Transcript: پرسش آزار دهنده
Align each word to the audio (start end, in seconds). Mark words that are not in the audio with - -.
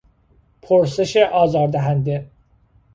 پرسش 0.61 1.15
آزار 1.17 1.67
دهنده 1.67 2.29